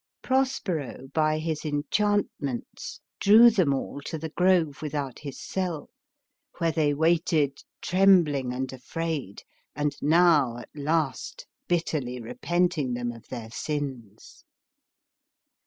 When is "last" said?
10.73-11.45